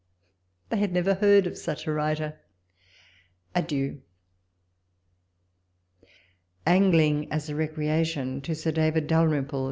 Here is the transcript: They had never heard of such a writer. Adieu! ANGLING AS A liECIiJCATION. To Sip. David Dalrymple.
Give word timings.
They 0.69 0.77
had 0.77 0.91
never 0.93 1.13
heard 1.13 1.45
of 1.45 1.55
such 1.59 1.85
a 1.85 1.91
writer. 1.91 2.39
Adieu! 3.53 4.01
ANGLING 6.65 7.31
AS 7.31 7.51
A 7.51 7.53
liECIiJCATION. 7.53 8.41
To 8.41 8.55
Sip. 8.55 8.73
David 8.73 9.05
Dalrymple. 9.05 9.59